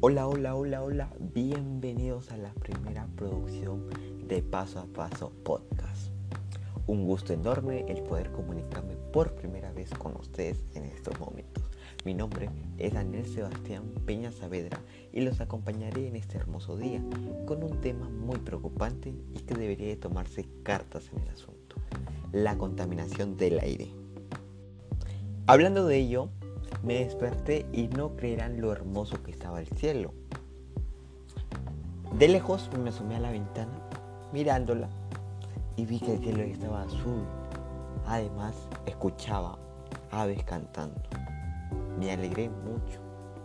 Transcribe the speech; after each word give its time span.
Hola, 0.00 0.28
hola, 0.28 0.54
hola, 0.54 0.84
hola. 0.84 1.12
Bienvenidos 1.18 2.30
a 2.30 2.36
la 2.36 2.52
primera 2.52 3.08
producción 3.16 3.88
de 4.28 4.44
Paso 4.44 4.78
a 4.78 4.84
Paso 4.84 5.32
Podcast. 5.42 6.12
Un 6.86 7.04
gusto 7.04 7.32
enorme 7.32 7.84
el 7.88 8.04
poder 8.04 8.30
comunicarme 8.30 8.94
por 9.12 9.34
primera 9.34 9.72
vez 9.72 9.90
con 9.90 10.14
ustedes 10.16 10.62
en 10.76 10.84
estos 10.84 11.18
momentos. 11.18 11.64
Mi 12.04 12.14
nombre 12.14 12.48
es 12.78 12.94
Daniel 12.94 13.26
Sebastián 13.26 13.92
Peña 14.06 14.30
Saavedra 14.30 14.78
y 15.12 15.22
los 15.22 15.40
acompañaré 15.40 16.06
en 16.06 16.14
este 16.14 16.38
hermoso 16.38 16.76
día 16.76 17.02
con 17.44 17.64
un 17.64 17.80
tema 17.80 18.08
muy 18.08 18.38
preocupante 18.38 19.12
y 19.34 19.40
que 19.40 19.54
debería 19.54 19.88
de 19.88 19.96
tomarse 19.96 20.46
cartas 20.62 21.10
en 21.12 21.22
el 21.22 21.28
asunto. 21.30 21.74
La 22.30 22.56
contaminación 22.56 23.36
del 23.36 23.58
aire. 23.58 23.90
Hablando 25.48 25.88
de 25.88 25.96
ello, 25.96 26.28
me 26.82 27.04
desperté 27.04 27.66
y 27.72 27.88
no 27.88 28.16
creerán 28.16 28.60
lo 28.60 28.72
hermoso 28.72 29.22
que 29.22 29.30
estaba 29.30 29.60
el 29.60 29.68
cielo. 29.68 30.12
De 32.12 32.28
lejos 32.28 32.70
me 32.82 32.90
asomé 32.90 33.16
a 33.16 33.20
la 33.20 33.30
ventana, 33.30 33.72
mirándola, 34.32 34.88
y 35.76 35.86
vi 35.86 36.00
que 36.00 36.14
el 36.14 36.20
cielo 36.20 36.42
estaba 36.42 36.82
azul. 36.82 37.24
Además, 38.06 38.54
escuchaba 38.86 39.58
aves 40.10 40.42
cantando. 40.44 41.00
Me 41.98 42.10
alegré 42.12 42.48
mucho. 42.48 43.00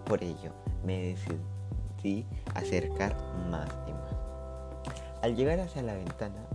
Por 0.05 0.23
ello, 0.23 0.51
me 0.85 1.15
decidí 1.15 2.25
acercar 2.55 3.15
más 3.49 3.69
y 3.87 3.91
más. 3.91 4.13
Al 5.21 5.35
llegar 5.35 5.59
hacia 5.59 5.81
la 5.81 5.93
ventana, 5.93 6.45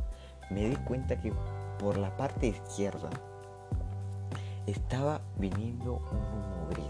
me 0.51 0.69
di 0.69 0.77
cuenta 0.77 1.21
que 1.21 1.33
por 1.79 1.97
la 1.97 2.15
parte 2.17 2.49
izquierda 2.49 3.09
estaba 4.71 5.21
viniendo 5.39 5.95
un 5.95 6.19
humo 6.19 6.67
gris 6.71 6.85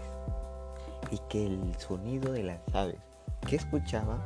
y 1.11 1.17
que 1.29 1.47
el 1.47 1.75
sonido 1.77 2.33
de 2.33 2.43
las 2.43 2.75
aves 2.75 2.99
que 3.47 3.55
escuchaba 3.55 4.19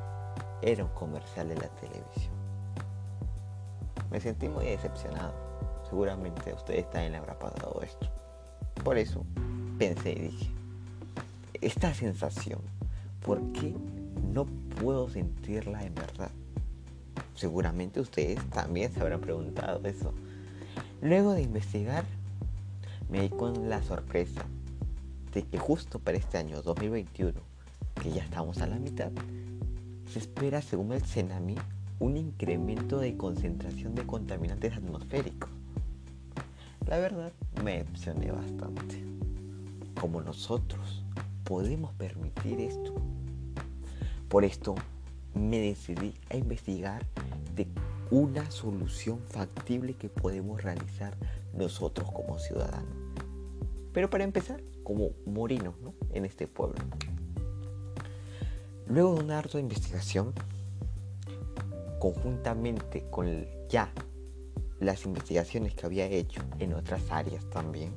era 0.61 0.83
un 0.83 0.91
comercial 0.91 1.49
de 1.49 1.55
la 1.55 1.67
televisión. 1.67 2.33
Me 4.09 4.19
sentí 4.19 4.49
muy 4.49 4.65
decepcionado. 4.65 5.33
Seguramente 5.87 6.51
a 6.51 6.55
ustedes 6.55 6.89
también 6.89 7.11
le 7.11 7.17
habrá 7.19 7.37
pasado 7.37 7.79
esto. 7.83 8.07
Por 8.83 8.97
eso 8.97 9.23
pensé 9.77 10.13
y 10.13 10.19
dije, 10.19 10.51
esta 11.61 11.93
sensación, 11.93 12.59
¿por 13.23 13.39
qué 13.51 13.75
no 14.33 14.45
puedo 14.81 15.09
sentirla 15.09 15.83
en 15.83 15.93
verdad? 15.93 16.31
Seguramente 17.35 17.99
ustedes 17.99 18.43
también 18.49 18.91
se 18.91 19.01
habrán 19.01 19.21
preguntado 19.21 19.79
eso. 19.85 20.13
Luego 21.01 21.33
de 21.33 21.43
investigar, 21.43 22.05
me 23.13 23.21
di 23.21 23.29
con 23.29 23.69
la 23.69 23.83
sorpresa 23.83 24.43
de 25.35 25.43
que 25.43 25.59
justo 25.59 25.99
para 25.99 26.17
este 26.17 26.39
año 26.39 26.63
2021, 26.63 27.39
que 28.01 28.11
ya 28.11 28.23
estamos 28.23 28.57
a 28.57 28.65
la 28.65 28.79
mitad, 28.79 29.11
se 30.11 30.17
espera, 30.17 30.63
según 30.63 30.93
el 30.93 31.03
CENAMI, 31.03 31.53
un 31.99 32.17
incremento 32.17 32.97
de 32.97 33.15
concentración 33.15 33.93
de 33.93 34.07
contaminantes 34.07 34.77
atmosféricos. 34.77 35.47
La 36.87 36.97
verdad, 36.97 37.31
me 37.63 37.83
decepcioné 37.83 38.31
bastante. 38.31 39.03
Como 40.01 40.19
nosotros 40.19 41.03
podemos 41.43 41.93
permitir 41.93 42.61
esto. 42.61 42.95
Por 44.27 44.43
esto, 44.43 44.73
me 45.35 45.59
decidí 45.59 46.15
a 46.31 46.35
investigar 46.35 47.05
de 47.55 47.67
una 48.09 48.49
solución 48.49 49.19
factible 49.29 49.93
que 49.93 50.09
podemos 50.09 50.63
realizar 50.63 51.15
nosotros 51.53 52.11
como 52.11 52.39
ciudadanos. 52.39 53.02
Pero 53.93 54.09
para 54.09 54.23
empezar, 54.23 54.61
como 54.83 55.11
morinos 55.25 55.79
¿no? 55.81 55.93
en 56.11 56.25
este 56.25 56.47
pueblo. 56.47 56.81
Luego 58.87 59.15
de 59.15 59.23
una 59.23 59.39
ardua 59.39 59.61
investigación, 59.61 60.33
conjuntamente 61.99 63.05
con 63.09 63.45
ya 63.69 63.91
las 64.79 65.05
investigaciones 65.05 65.73
que 65.73 65.85
había 65.85 66.05
hecho 66.05 66.41
en 66.59 66.73
otras 66.73 67.09
áreas 67.09 67.49
también, 67.49 67.93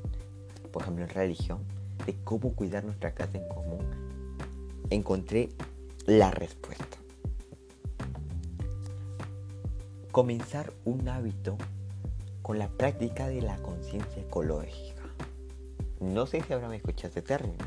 por 0.73 0.83
ejemplo 0.83 1.05
en 1.05 1.11
religión, 1.11 1.59
de 2.05 2.15
cómo 2.23 2.55
cuidar 2.55 2.85
nuestra 2.85 3.13
casa 3.13 3.39
en 3.39 3.49
común, 3.49 3.81
encontré 4.91 5.49
la 6.07 6.31
respuesta. 6.31 6.99
Comenzar 10.13 10.73
un 10.85 11.09
hábito 11.09 11.59
con 12.43 12.59
la 12.59 12.69
práctica 12.69 13.27
de 13.27 13.43
la 13.43 13.57
conciencia 13.57 14.23
ecológica. 14.23 14.96
No 16.01 16.27
sé 16.27 16.43
si 16.43 16.53
habrán 16.53 16.75
escuchado 16.75 17.09
este 17.09 17.23
término, 17.23 17.65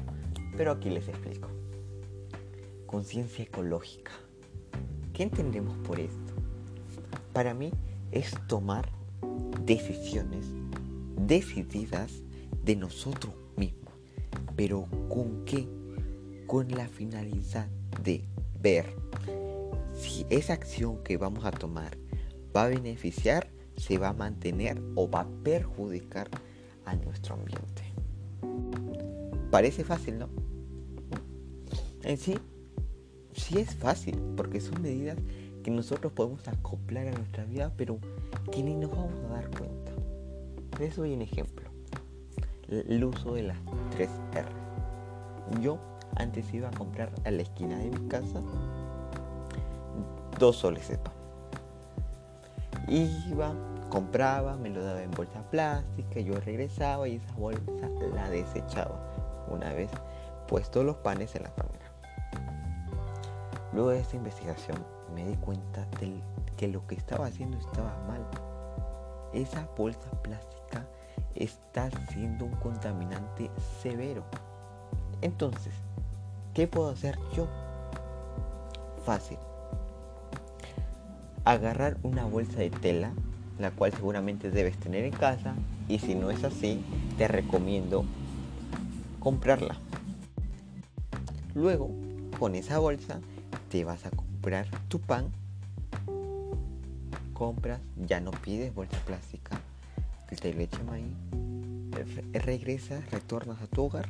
pero 0.56 0.72
aquí 0.72 0.90
les 0.90 1.08
explico. 1.08 1.50
Conciencia 2.86 3.44
ecológica. 3.44 4.12
¿Qué 5.14 5.24
entendemos 5.24 5.76
por 5.80 6.00
esto? 6.00 6.34
Para 7.34 7.54
mí 7.54 7.72
es 8.12 8.36
tomar 8.48 8.90
decisiones 9.66 10.46
decididas 11.18 12.22
de 12.64 12.76
nosotros 12.76 13.34
mismos. 13.56 13.94
¿Pero 14.56 14.86
con 15.10 15.44
qué? 15.46 15.68
Con 16.46 16.70
la 16.70 16.88
finalidad 16.88 17.68
de 18.04 18.24
ver 18.62 18.94
si 19.98 20.26
esa 20.30 20.54
acción 20.54 21.04
que 21.04 21.18
vamos 21.18 21.46
a 21.46 21.52
tomar 21.52 21.98
va 22.56 22.66
a 22.66 22.70
beneficiar, 22.70 23.50
se 23.76 23.98
va 23.98 24.10
a 24.10 24.14
mantener 24.14 24.82
o 24.96 25.10
va 25.10 25.22
a 25.22 25.30
perjudicar 25.44 26.30
a 26.86 26.96
nuestro 26.96 27.36
ambiente. 27.36 27.89
Parece 29.52 29.84
fácil, 29.84 30.20
¿no? 30.20 30.30
En 32.04 32.18
sí, 32.18 32.38
sí 33.34 33.60
es 33.60 33.76
fácil, 33.76 34.20
porque 34.38 34.62
son 34.62 34.82
medidas 34.82 35.18
que 35.64 35.72
nosotros 35.72 36.14
podemos 36.14 36.48
acoplar 36.48 37.08
a 37.08 37.12
nuestra 37.12 37.44
vida, 37.46 37.74
pero 37.76 38.00
que 38.52 38.64
ni 38.64 38.76
nos 38.76 38.92
vamos 38.92 39.20
a 39.26 39.34
dar 39.34 39.50
cuenta. 39.50 39.92
Les 40.80 40.96
doy 40.96 41.14
un 41.14 41.22
ejemplo. 41.22 41.70
El 42.70 43.04
uso 43.04 43.34
de 43.34 43.44
las 43.44 43.58
3 43.92 44.10
R. 44.36 44.48
Yo 45.62 45.80
antes 46.16 46.54
iba 46.54 46.70
a 46.70 46.72
comprar 46.72 47.12
a 47.26 47.32
la 47.32 47.42
esquina 47.42 47.78
de 47.80 47.90
mi 47.90 48.08
casa 48.08 48.42
dos 50.40 50.58
soles 50.58 50.88
de 50.88 50.98
pan. 50.98 51.14
Iba, 52.88 53.54
compraba, 53.90 54.56
me 54.56 54.70
lo 54.70 54.84
daba 54.84 55.02
en 55.02 55.12
bolsa 55.12 55.42
plástica, 55.50 56.20
yo 56.20 56.40
regresaba 56.40 57.08
y 57.08 57.16
esa 57.16 57.34
bolsa 57.34 57.90
la 58.14 58.30
desechaba 58.30 59.00
una 59.50 59.74
vez 59.74 59.90
puesto 60.48 60.84
los 60.84 60.98
panes 60.98 61.36
en 61.36 61.44
la 61.44 61.50
palmera. 61.56 61.86
Luego 63.74 63.90
de 63.90 64.00
esta 64.00 64.16
investigación 64.16 64.78
me 65.14 65.26
di 65.26 65.36
cuenta 65.36 65.86
de 66.00 66.22
que 66.58 66.68
lo 66.68 66.86
que 66.88 66.96
estaba 66.96 67.28
haciendo 67.28 67.58
estaba 67.58 67.96
mal. 68.08 68.26
Esa 69.34 69.68
bolsa 69.78 70.10
plástica 70.24 70.86
está 71.36 71.90
siendo 72.12 72.46
un 72.46 72.56
contaminante 72.56 73.52
severo. 73.82 74.24
Entonces, 75.22 75.74
¿qué 76.54 76.68
puedo 76.68 76.90
hacer 76.90 77.18
yo? 77.34 77.48
Fácil. 79.06 79.38
Agarrar 81.46 81.98
una 82.04 82.26
bolsa 82.26 82.60
de 82.60 82.70
tela, 82.70 83.14
la 83.60 83.72
cual 83.72 83.92
seguramente 83.92 84.50
debes 84.50 84.78
tener 84.78 85.04
en 85.04 85.12
casa, 85.12 85.54
y 85.88 86.00
si 86.00 86.16
no 86.16 86.32
es 86.32 86.44
así, 86.44 86.82
te 87.18 87.28
recomiendo 87.28 88.06
comprarla. 89.20 89.78
Luego, 91.54 91.92
con 92.40 92.56
esa 92.56 92.80
bolsa, 92.80 93.20
te 93.70 93.84
vas 93.84 94.06
a 94.06 94.12
comprar 94.12 94.68
tu 94.88 95.00
pan. 95.00 95.26
Compras, 97.34 97.82
ya 98.08 98.20
no 98.20 98.32
pides 98.32 98.74
bolsa 98.74 98.98
plástica, 99.06 99.60
te 100.42 100.54
leche 100.54 100.84
maíz. 100.84 101.14
Regresas, 102.34 103.10
retornas 103.12 103.62
a 103.62 103.68
tu 103.68 103.84
hogar, 103.84 104.08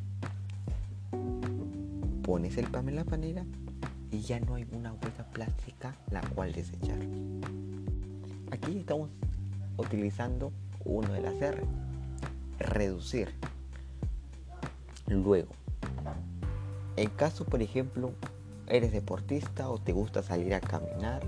pones 2.24 2.57
el 2.57 2.68
pan 2.68 2.88
en 2.90 2.95
la 2.98 3.04
panera 3.04 3.44
y 4.12 4.19
ya 4.22 4.40
no 4.40 4.56
hay 4.56 4.68
una 4.72 4.92
bolsa 4.92 5.25
plástica 5.31 5.95
la 6.12 6.22
cual 6.22 6.52
desechar. 6.52 7.00
Aquí 8.52 8.78
estamos 8.78 9.10
utilizando 9.80 10.52
uno 10.86 11.12
de 11.14 11.22
las 11.22 11.42
R, 11.42 11.64
reducir. 12.60 13.34
Luego, 15.08 15.50
en 16.96 17.10
caso, 17.10 17.46
por 17.46 17.62
ejemplo, 17.62 18.12
eres 18.68 18.92
deportista 18.92 19.70
o 19.70 19.80
te 19.80 19.92
gusta 19.92 20.22
salir 20.22 20.54
a 20.54 20.62
caminar 20.62 21.22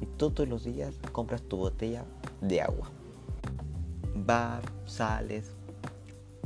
y 0.00 0.06
todos 0.06 0.48
los 0.48 0.64
días 0.64 0.94
compras 1.12 1.42
tu 1.42 1.56
botella 1.56 2.04
de 2.40 2.60
agua. 2.60 2.90
Vas, 4.14 4.62
sales, 4.86 5.50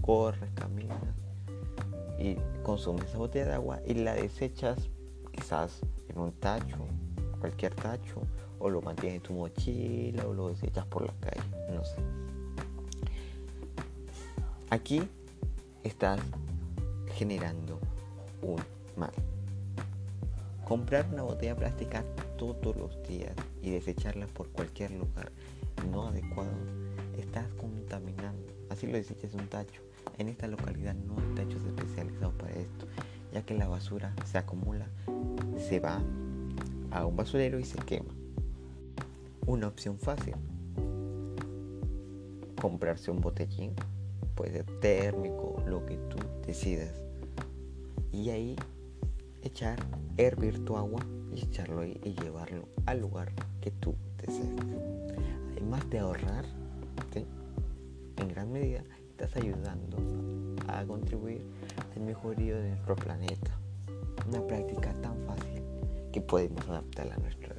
corres, 0.00 0.50
caminas 0.54 0.98
y 2.19 2.36
consumes 2.62 3.06
esa 3.06 3.19
botella 3.19 3.46
de 3.46 3.54
agua 3.54 3.81
y 3.86 3.94
la 3.94 4.14
desechas 4.14 4.88
quizás 5.32 5.81
en 6.08 6.19
un 6.19 6.32
tacho, 6.32 6.78
cualquier 7.40 7.75
tacho, 7.75 8.22
o 8.64 8.70
lo 8.70 8.81
mantienes 8.81 9.16
en 9.16 9.22
tu 9.22 9.34
mochila 9.34 10.26
o 10.26 10.32
lo 10.32 10.49
desechas 10.49 10.87
por 10.87 11.02
la 11.05 11.12
calle, 11.20 11.43
no 11.70 11.84
sé. 11.84 11.96
Aquí 14.70 15.06
estás 15.82 16.19
generando 17.12 17.78
un 18.40 18.56
mal. 18.96 19.12
Comprar 20.64 21.06
una 21.12 21.25
botella 21.25 21.55
plástica 21.55 22.02
todos 22.38 22.75
los 22.75 23.06
días 23.06 23.34
y 23.61 23.70
desecharla 23.70 24.26
por 24.28 24.49
cualquier 24.49 24.93
lugar 24.93 25.31
no 25.90 26.06
adecuado, 26.06 26.56
estás 27.19 27.44
contaminando. 27.60 28.50
Así 28.70 28.87
lo 28.87 28.94
deseches 28.94 29.34
un 29.34 29.46
tacho. 29.46 29.82
En 30.17 30.28
esta 30.28 30.46
localidad 30.46 30.94
no 30.94 31.19
hay 31.19 31.34
tachos 31.34 31.62
especializados 31.67 32.32
para 32.37 32.52
esto, 32.52 32.87
ya 33.31 33.43
que 33.43 33.52
la 33.52 33.69
basura 33.69 34.14
se 34.25 34.38
acumula, 34.38 34.87
se 35.58 35.81
va 35.81 36.00
a 36.93 37.05
un 37.05 37.14
basurero 37.14 37.58
y 37.58 37.64
se 37.64 37.76
quema. 37.81 38.13
Una 39.46 39.69
opción 39.69 39.99
fácil. 39.99 40.35
Comprarse 42.61 43.11
un 43.11 43.20
botellín, 43.20 43.73
puede 44.35 44.52
ser 44.52 44.81
térmico, 44.81 45.62
lo 45.67 45.85
que 45.85 45.96
tú 45.96 46.17
decidas. 46.46 46.94
Y 48.11 48.31
ahí 48.31 48.56
echar, 49.43 49.79
hervir 50.17 50.64
tu 50.64 50.76
agua 50.76 51.00
y 51.35 51.43
echarlo 51.43 51.82
ahí 51.82 52.00
y 52.05 52.14
llevarlo 52.14 52.69
al 52.87 53.00
lugar 53.00 53.32
que 53.61 53.70
tú 53.70 53.94
desees. 54.19 54.49
Además 55.52 55.88
de 55.91 55.99
ahorrar, 55.99 56.46
en 58.17 58.29
gran 58.29 58.50
medida 58.50 58.82
estás 59.11 59.37
ayudando 59.37 59.99
a 60.69 60.85
contribuir 60.85 61.43
al 61.94 62.02
mejorío 62.02 62.56
de 62.56 62.70
nuestro 62.70 62.96
planeta. 62.96 63.50
Una 64.26 64.41
práctica 64.46 64.94
tan 65.02 65.17
fácil 65.26 65.62
que 66.12 66.20
podemos 66.20 66.67
adaptarla 66.69 67.14
a 67.14 67.19
nuestra. 67.19 67.53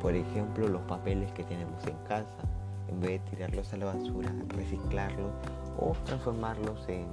Por 0.00 0.14
ejemplo, 0.14 0.68
los 0.68 0.82
papeles 0.82 1.30
que 1.32 1.44
tenemos 1.44 1.86
en 1.86 1.96
casa, 2.08 2.42
en 2.88 3.00
vez 3.00 3.10
de 3.10 3.30
tirarlos 3.30 3.72
a 3.72 3.76
la 3.76 3.86
basura, 3.86 4.32
reciclarlos 4.48 5.30
o 5.78 5.92
transformarlos 6.04 6.88
en 6.88 7.06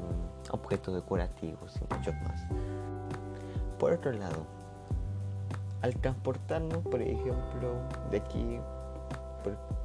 objetos 0.51 0.95
decorativos 0.95 1.75
y 1.75 1.94
muchos 1.94 2.16
más. 2.24 2.42
Por 3.78 3.94
otro 3.94 4.12
lado, 4.13 4.45
al 5.81 5.95
transportarnos, 5.95 6.80
por 6.80 7.01
ejemplo, 7.01 7.75
de 8.10 8.18
aquí 8.18 8.60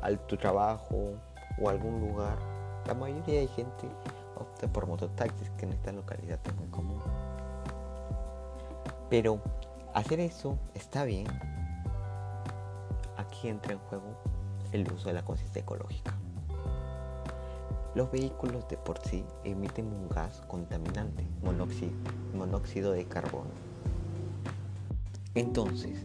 al 0.01 0.19
tu 0.27 0.37
trabajo 0.37 1.15
o 1.61 1.69
algún 1.69 2.01
lugar, 2.01 2.37
la 2.87 2.95
mayoría 2.95 3.41
de 3.41 3.47
gente 3.49 3.89
opta 4.37 4.67
por 4.69 4.87
mototaxis, 4.87 5.51
que 5.51 5.67
en 5.67 5.73
esta 5.73 5.93
localidad 5.93 6.39
es 6.45 6.57
muy 6.57 6.67
común. 6.69 7.01
Pero 9.11 9.41
hacer 9.95 10.21
eso 10.21 10.59
está 10.75 11.05
bien. 11.05 11.27
Aquí 13.33 13.49
entra 13.49 13.73
en 13.73 13.79
juego 13.79 14.15
el 14.73 14.93
uso 14.93 15.09
de 15.09 15.15
la 15.15 15.25
conciencia 15.25 15.63
ecológica. 15.63 16.13
Los 17.95 18.13
vehículos 18.13 18.69
de 18.69 18.77
por 18.77 18.99
sí 18.99 19.25
emiten 19.43 19.87
un 19.87 20.11
gas 20.11 20.43
contaminante, 20.49 21.27
monóxido, 21.43 21.93
monóxido 22.37 22.93
de 22.93 23.07
carbono. 23.07 23.51
Entonces, 25.35 25.99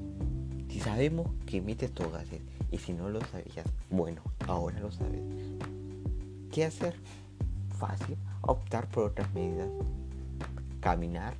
si 0.69 0.79
sabemos 0.79 1.27
que 1.45 1.57
emite 1.57 1.87
estos 1.87 2.09
gases 2.13 2.39
y 2.71 2.77
si 2.77 2.93
no 2.93 3.09
lo 3.09 3.19
sabías, 3.19 3.67
bueno, 3.89 4.21
ahora 4.47 4.79
lo 4.79 4.91
sabes. 4.93 5.21
¿Qué 6.49 6.63
hacer? 6.63 6.95
Fácil, 7.77 8.15
optar 8.41 8.87
por 8.87 9.03
otras 9.03 9.33
medidas. 9.33 9.69
Caminar, 10.79 11.35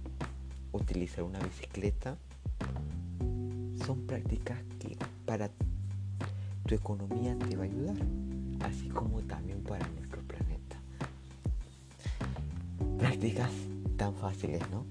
utilizar 0.73 1.23
una 1.23 1.39
bicicleta. 1.39 2.17
Son 3.85 4.05
prácticas 4.05 4.59
que 4.79 4.97
para 5.25 5.49
tu 6.67 6.75
economía 6.75 7.33
te 7.39 7.55
va 7.55 7.63
a 7.63 7.65
ayudar, 7.65 7.95
así 8.59 8.89
como 8.89 9.21
también 9.21 9.63
para 9.63 9.87
nuestro 9.87 10.21
planeta. 10.23 10.75
Prácticas 12.99 13.51
tan 13.95 14.13
fáciles, 14.13 14.61
¿no? 14.69 14.83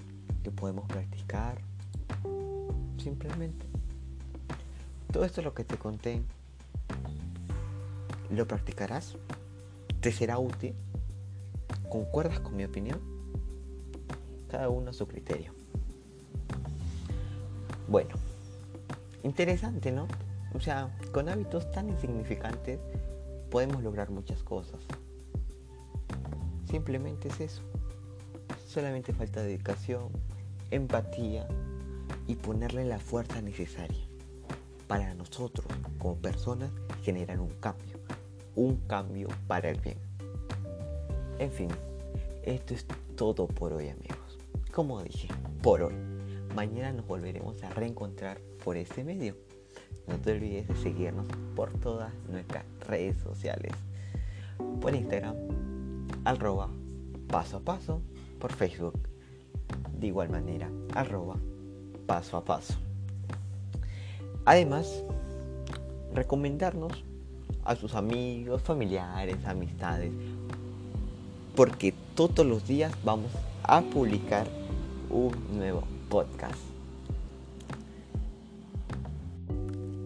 Que 0.43 0.51
podemos 0.51 0.87
practicar 0.87 1.61
simplemente. 2.97 3.67
Todo 5.13 5.27
esto 5.27 5.43
es 5.43 5.45
lo 5.45 5.53
que 5.53 5.65
te 5.65 5.77
conté. 5.77 6.23
¿Lo 8.31 8.49
practicarás? 8.49 9.17
¿Te 10.01 10.13
será 10.13 10.39
útil? 10.39 10.75
¿Concuerdas 11.91 12.41
con 12.41 12.57
mi 12.57 12.65
opinión? 12.65 13.01
Cada 14.51 14.71
uno 14.71 14.91
a 14.91 14.93
su 14.95 15.07
criterio. 15.07 15.53
Bueno, 17.87 18.15
interesante, 19.23 19.93
¿no? 19.93 20.09
O 20.57 20.61
sea, 20.61 20.89
con 21.13 21.29
hábitos 21.29 21.71
tan 21.71 21.91
insignificantes 21.91 22.81
podemos 23.51 23.83
lograr 23.83 24.09
muchas 24.11 24.43
cosas. 24.43 24.81
Simplemente 26.65 27.29
es 27.29 27.41
eso. 27.41 27.63
Solamente 28.67 29.13
falta 29.13 29.43
dedicación, 29.43 30.09
empatía 30.71 31.47
y 32.27 32.37
ponerle 32.37 32.87
la 32.87 32.99
fuerza 32.99 33.43
necesaria 33.43 34.03
para 34.89 35.13
nosotros 35.13 35.67
como 35.99 36.17
personas 36.17 36.71
generar 37.03 37.39
un 37.39 37.51
cambio, 37.61 37.99
un 38.55 38.77
cambio 38.87 39.29
para 39.47 39.69
el 39.69 39.79
bien. 39.81 39.99
En 41.39 41.53
fin, 41.53 41.69
esto 42.45 42.73
es 42.73 42.87
todo 43.15 43.47
por 43.47 43.75
hoy 43.75 43.91
amigos. 43.91 44.39
Como 44.73 45.03
dije, 45.03 45.29
por 45.63 45.83
hoy. 45.83 45.95
Mañana 46.55 46.95
nos 46.95 47.07
volveremos 47.07 47.63
a 47.63 47.69
reencontrar 47.69 48.41
por 48.65 48.79
este 48.79 49.05
medio. 49.05 49.46
No 50.07 50.17
te 50.19 50.33
olvides 50.33 50.69
de 50.69 50.77
seguirnos 50.77 51.27
por 51.55 51.73
todas 51.73 52.13
nuestras 52.31 52.65
redes 52.87 53.17
sociales. 53.19 53.73
Por 54.81 54.95
Instagram, 54.95 55.35
arroba 56.25 56.69
paso 57.29 57.59
a 57.59 57.61
paso, 57.61 58.01
por 58.39 58.53
Facebook. 58.53 58.99
De 59.99 60.09
igual 60.09 60.29
manera, 60.29 60.71
arroba 60.95 61.37
paso 62.07 62.37
a 62.37 62.45
paso. 62.45 62.75
Además, 64.45 65.03
recomendarnos 66.15 67.05
a 67.65 67.75
sus 67.75 67.95
amigos, 67.95 68.63
familiares, 68.63 69.45
amistades, 69.45 70.13
porque 71.57 71.93
todos 72.15 72.47
los 72.47 72.67
días 72.67 72.93
vamos 73.05 73.33
a 73.65 73.81
publicar 73.81 74.47
un 75.11 75.33
nuevo 75.57 75.83
podcast. 76.09 76.76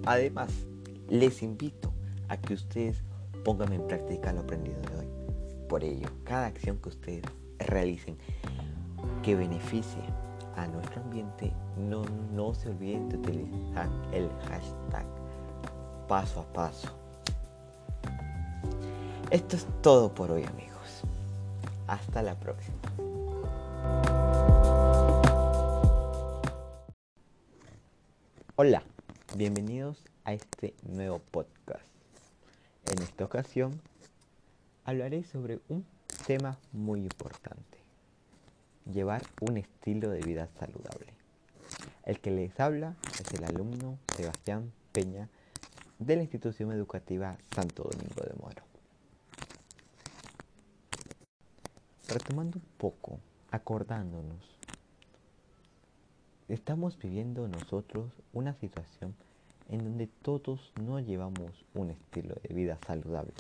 Además, 0.07 0.51
les 1.09 1.43
invito 1.43 1.93
a 2.29 2.37
que 2.37 2.55
ustedes 2.55 3.03
pongan 3.45 3.73
en 3.73 3.87
práctica 3.87 4.33
lo 4.33 4.41
aprendido 4.41 4.81
de 4.83 4.97
hoy. 4.99 5.09
Por 5.69 5.85
ello, 5.85 6.09
cada 6.25 6.47
acción 6.47 6.79
que 6.79 6.89
ustedes 6.89 7.25
realicen 7.59 8.17
que 9.23 9.35
beneficie 9.35 10.03
a 10.57 10.67
nuestro 10.67 11.03
ambiente, 11.03 11.53
no, 11.77 12.03
no 12.33 12.55
se 12.55 12.71
olviden 12.71 13.09
de 13.09 13.17
utilizar 13.17 13.89
el 14.13 14.29
hashtag 14.49 15.07
paso 16.09 16.41
a 16.41 16.53
paso. 16.53 16.89
Esto 19.31 19.57
es 19.57 19.67
todo 19.81 20.13
por 20.13 20.31
hoy 20.31 20.45
amigos. 20.45 21.03
Hasta 21.87 22.23
la 22.23 22.35
próxima. 22.35 22.77
Hola, 28.57 28.83
bienvenidos 29.37 30.05
a 30.25 30.33
este 30.33 30.75
nuevo 30.83 31.21
podcast. 31.21 31.85
En 32.87 33.01
esta 33.01 33.25
ocasión 33.25 33.81
hablaré 34.85 35.23
sobre 35.23 35.61
un 35.69 35.87
tema 36.27 36.59
muy 36.73 37.01
importante 37.03 37.79
llevar 38.93 39.23
un 39.41 39.57
estilo 39.57 40.11
de 40.11 40.21
vida 40.21 40.49
saludable. 40.59 41.15
El 42.05 42.19
que 42.19 42.33
les 42.33 42.59
habla 42.59 42.97
es 43.21 43.33
el 43.33 43.45
alumno 43.45 43.99
Sebastián 44.17 44.73
Peña 44.91 45.29
de 46.01 46.17
la 46.17 46.23
institución 46.23 46.73
educativa 46.73 47.39
Santo 47.55 47.85
Domingo 47.85 48.23
de 48.23 48.35
Moro. 48.41 48.63
Retomando 52.09 52.59
un 52.59 52.65
poco, 52.79 53.21
acordándonos, 53.53 54.60
estamos 56.53 56.99
viviendo 56.99 57.47
nosotros 57.47 58.13
una 58.33 58.55
situación 58.55 59.15
en 59.69 59.85
donde 59.85 60.09
todos 60.09 60.73
no 60.83 60.99
llevamos 60.99 61.65
un 61.75 61.91
estilo 61.91 62.35
de 62.43 62.53
vida 62.53 62.77
saludable. 62.85 63.33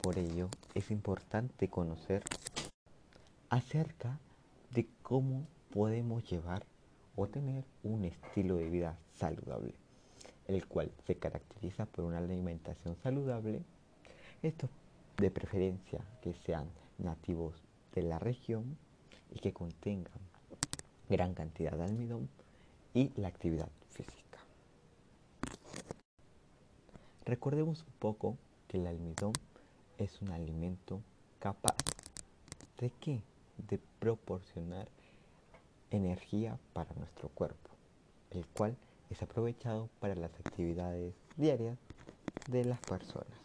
Por 0.00 0.16
ello 0.16 0.48
es 0.74 0.92
importante 0.92 1.68
conocer 1.68 2.22
acerca 3.50 4.18
de 4.70 4.86
cómo 5.02 5.46
podemos 5.72 6.28
llevar 6.30 6.64
o 7.16 7.26
tener 7.26 7.64
un 7.82 8.04
estilo 8.04 8.56
de 8.56 8.70
vida 8.70 8.96
saludable, 9.14 9.74
el 10.46 10.66
cual 10.66 10.92
se 11.06 11.16
caracteriza 11.16 11.86
por 11.86 12.04
una 12.04 12.18
alimentación 12.18 12.96
saludable, 13.02 13.62
esto 14.42 14.68
de 15.16 15.30
preferencia 15.30 16.00
que 16.22 16.32
sean 16.46 16.68
nativos 16.98 17.54
de 17.94 18.02
la 18.02 18.20
región 18.20 18.76
y 19.34 19.40
que 19.40 19.52
contengan 19.52 20.31
gran 21.12 21.34
cantidad 21.34 21.72
de 21.72 21.84
almidón 21.84 22.30
y 22.94 23.12
la 23.20 23.28
actividad 23.28 23.68
física. 23.90 24.38
Recordemos 27.26 27.82
un 27.82 27.92
poco 27.98 28.38
que 28.66 28.78
el 28.78 28.86
almidón 28.86 29.34
es 29.98 30.22
un 30.22 30.30
alimento 30.30 31.02
capaz 31.38 31.76
de 32.78 32.90
qué? 32.98 33.20
de 33.68 33.78
proporcionar 34.00 34.88
energía 35.90 36.58
para 36.72 36.92
nuestro 36.94 37.28
cuerpo, 37.28 37.70
el 38.30 38.46
cual 38.46 38.76
es 39.10 39.22
aprovechado 39.22 39.90
para 40.00 40.14
las 40.14 40.32
actividades 40.40 41.14
diarias 41.36 41.78
de 42.48 42.64
las 42.64 42.80
personas. 42.80 43.38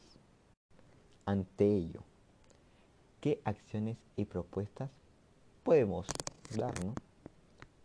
Ante 1.26 1.66
ello, 1.66 2.02
¿qué 3.20 3.42
acciones 3.44 3.98
y 4.16 4.26
propuestas 4.26 4.90
podemos 5.64 6.08
darnos? 6.56 6.96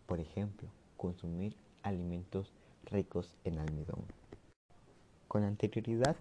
Por 0.07 0.21
ejemplo, 0.21 0.69
consumir 0.97 1.57
alimentos 1.83 2.53
ricos 2.85 3.35
en 3.45 3.59
almidón. 3.59 4.05
Con 5.29 5.45
anterioridad 5.45 6.17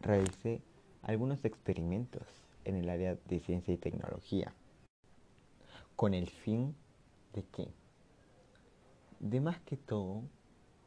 realicé 0.00 0.60
algunos 1.02 1.44
experimentos 1.44 2.22
en 2.64 2.76
el 2.76 2.88
área 2.88 3.16
de 3.26 3.40
ciencia 3.40 3.74
y 3.74 3.76
tecnología, 3.76 4.52
con 5.96 6.14
el 6.14 6.28
fin 6.28 6.74
de 7.32 7.42
que, 7.44 7.68
de 9.20 9.40
más 9.40 9.60
que 9.62 9.76
todo, 9.76 10.22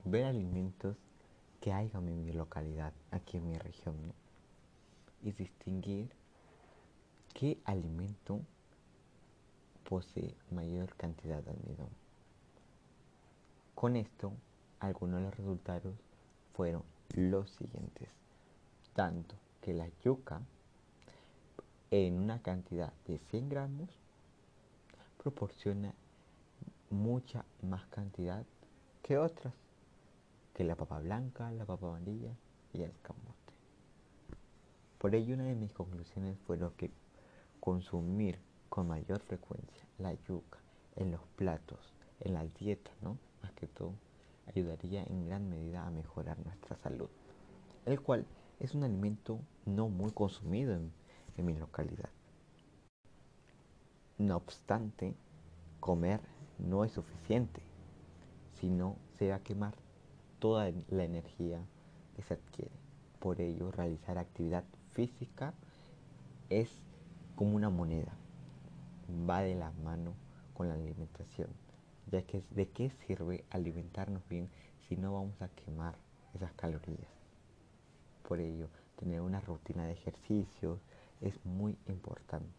ver 0.05 0.25
alimentos 0.25 0.97
que 1.59 1.73
hayan 1.73 2.07
en 2.07 2.25
mi 2.25 2.31
localidad, 2.31 2.93
aquí 3.11 3.37
en 3.37 3.49
mi 3.49 3.57
región, 3.57 3.95
y 5.23 5.31
distinguir 5.31 6.09
qué 7.33 7.57
alimento 7.65 8.39
posee 9.89 10.35
mayor 10.51 10.95
cantidad 10.95 11.43
de 11.43 11.51
almidón. 11.51 12.04
Con 13.75 13.97
esto, 13.97 14.31
algunos 14.79 15.19
de 15.19 15.25
los 15.25 15.37
resultados 15.37 15.93
fueron 16.53 16.83
los 17.13 17.49
siguientes. 17.51 18.09
Tanto 18.93 19.35
que 19.61 19.73
la 19.73 19.89
yuca 20.03 20.41
en 21.91 22.17
una 22.17 22.41
cantidad 22.41 22.93
de 23.05 23.19
100 23.19 23.49
gramos 23.49 23.89
proporciona 25.21 25.93
mucha 26.89 27.43
más 27.61 27.85
cantidad 27.87 28.45
que 29.03 29.17
otras, 29.17 29.53
que 30.53 30.63
la 30.63 30.75
papa 30.75 30.99
blanca, 30.99 31.51
la 31.51 31.65
papa 31.65 31.87
amarilla 31.87 32.31
y 32.73 32.81
el 32.81 32.93
camote. 33.01 33.35
Por 34.99 35.13
ello 35.15 35.35
una 35.35 35.43
de 35.43 35.55
mis 35.55 35.73
conclusiones 35.73 36.37
fue 36.47 36.57
que 36.77 36.91
consumir 37.59 38.39
con 38.69 38.87
mayor 38.87 39.19
frecuencia 39.19 39.85
la 39.99 40.13
yuca 40.27 40.59
en 40.95 41.11
los 41.11 41.21
platos, 41.35 41.93
en 42.21 42.33
la 42.33 42.45
dieta, 42.45 42.91
¿no? 43.01 43.17
Más 43.45 43.53
que 43.53 43.67
todo, 43.67 43.93
ayudaría 44.47 45.03
en 45.03 45.27
gran 45.27 45.47
medida 45.47 45.85
a 45.85 45.91
mejorar 45.91 46.39
nuestra 46.43 46.75
salud, 46.77 47.09
el 47.85 48.01
cual 48.01 48.25
es 48.59 48.73
un 48.73 48.83
alimento 48.83 49.39
no 49.67 49.87
muy 49.87 50.09
consumido 50.09 50.73
en, 50.73 50.91
en 51.37 51.45
mi 51.45 51.55
localidad. 51.55 52.09
No 54.17 54.37
obstante, 54.37 55.13
comer 55.79 56.21
no 56.57 56.85
es 56.85 56.93
suficiente, 56.93 57.61
sino 58.59 58.95
se 59.13 59.29
va 59.29 59.35
a 59.35 59.43
quemar 59.43 59.75
toda 60.39 60.71
la 60.89 61.03
energía 61.03 61.63
que 62.15 62.23
se 62.23 62.33
adquiere. 62.33 62.71
Por 63.19 63.41
ello, 63.41 63.69
realizar 63.69 64.17
actividad 64.17 64.63
física 64.89 65.53
es 66.49 66.81
como 67.35 67.55
una 67.55 67.69
moneda, 67.69 68.17
va 69.29 69.41
de 69.41 69.53
la 69.53 69.69
mano 69.83 70.15
con 70.55 70.67
la 70.67 70.73
alimentación, 70.73 71.49
ya 72.11 72.21
que 72.23 72.43
de 72.51 72.69
qué 72.69 72.91
sirve 73.05 73.43
alimentarnos 73.49 74.27
bien 74.29 74.49
si 74.87 74.95
no 74.95 75.13
vamos 75.13 75.41
a 75.41 75.49
quemar 75.49 75.95
esas 76.33 76.53
calorías. 76.53 77.09
Por 78.27 78.39
ello, 78.39 78.69
tener 78.97 79.21
una 79.21 79.41
rutina 79.41 79.85
de 79.85 79.93
ejercicios 79.93 80.79
es 81.21 81.33
muy 81.45 81.77
importante. 81.87 82.49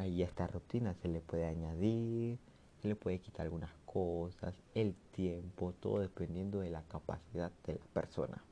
Y 0.00 0.22
a 0.22 0.26
esta 0.26 0.46
rutina 0.46 0.94
se 0.94 1.08
le 1.08 1.20
puede 1.20 1.46
añadir, 1.46 2.38
se 2.80 2.88
le 2.88 2.96
puede 2.96 3.20
quitar 3.20 3.44
algunas 3.44 3.72
cosas, 3.84 4.54
el 4.74 4.94
tiempo, 5.12 5.72
todo 5.80 6.00
dependiendo 6.00 6.60
de 6.60 6.70
la 6.70 6.82
capacidad 6.82 7.52
de 7.66 7.74
la 7.74 7.84
persona. 7.92 8.42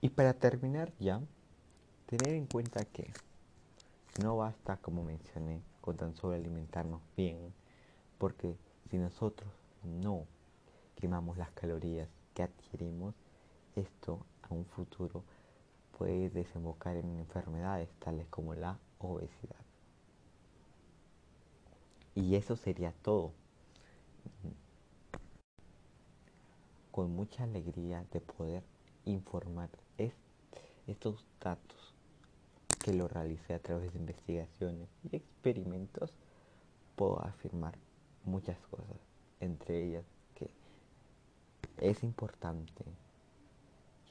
Y 0.00 0.10
para 0.10 0.34
terminar 0.34 0.92
ya, 0.98 1.22
tener 2.06 2.34
en 2.34 2.46
cuenta 2.46 2.84
que 2.84 3.10
no 4.22 4.36
basta, 4.36 4.76
como 4.76 5.02
mencioné, 5.02 5.62
con 5.84 5.98
tan 5.98 6.16
solo 6.16 6.34
alimentarnos 6.34 7.02
bien, 7.14 7.52
porque 8.16 8.56
si 8.88 8.96
nosotros 8.96 9.52
no 9.82 10.24
quemamos 10.96 11.36
las 11.36 11.50
calorías 11.50 12.08
que 12.32 12.42
adquirimos, 12.42 13.14
esto 13.76 14.24
a 14.40 14.54
un 14.54 14.64
futuro 14.64 15.22
puede 15.98 16.30
desembocar 16.30 16.96
en 16.96 17.18
enfermedades 17.18 17.90
tales 17.98 18.26
como 18.28 18.54
la 18.54 18.78
obesidad. 18.98 19.60
Y 22.14 22.34
eso 22.36 22.56
sería 22.56 22.94
todo. 23.02 23.32
Con 26.92 27.14
mucha 27.14 27.44
alegría 27.44 28.06
de 28.10 28.20
poder 28.20 28.62
informar 29.04 29.68
estos 30.86 31.26
datos 31.42 31.83
que 32.84 32.92
lo 32.92 33.08
realicé 33.08 33.54
a 33.54 33.58
través 33.60 33.94
de 33.94 33.98
investigaciones 33.98 34.90
y 35.10 35.16
experimentos, 35.16 36.12
puedo 36.96 37.18
afirmar 37.24 37.78
muchas 38.26 38.58
cosas, 38.66 38.98
entre 39.40 39.82
ellas 39.82 40.04
que 40.34 40.50
es 41.78 42.04
importante 42.04 42.84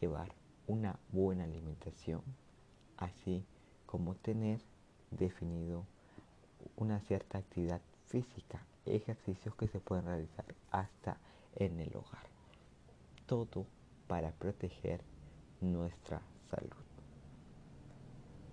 llevar 0.02 0.34
una 0.66 0.98
buena 1.12 1.44
alimentación, 1.44 2.24
así 2.98 3.46
como 3.86 4.16
tener 4.16 4.60
definido 5.12 5.86
una 6.76 7.00
cierta 7.02 7.38
actividad 7.38 7.82
física, 8.08 8.66
ejercicios 8.88 9.54
que 9.54 9.68
se 9.68 9.82
pueden 9.82 10.06
realizar 10.06 10.46
hasta 10.72 11.18
en 11.58 11.80
el 11.80 11.96
hogar. 11.96 12.26
Todo 13.28 13.68
para 14.08 14.32
proteger 14.32 15.02
nuestra 15.62 16.24
salud. 16.50 16.83